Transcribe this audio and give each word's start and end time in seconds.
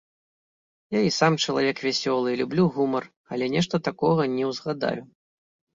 Я 0.97 1.01
і 1.07 1.11
сам 1.19 1.33
чалавек 1.43 1.77
вясёлы, 1.89 2.29
люблю 2.41 2.63
гумар, 2.79 3.03
але 3.37 3.45
нешта 3.59 3.83
такога 3.91 4.21
не 4.35 4.43
ўзгадаю. 4.55 4.99